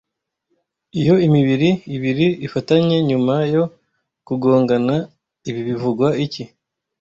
[0.99, 3.63] Iyo imibiri ibiri ifatanye nyuma yo
[4.27, 4.95] kugongana,
[5.49, 6.43] ibi bivugwa iki